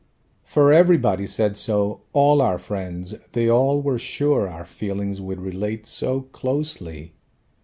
[0.43, 5.85] "For everybody said so, all our friends, They all were sure our feelings would relate
[5.85, 7.13] So closely!